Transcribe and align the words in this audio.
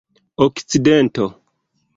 okcidento 0.45 1.25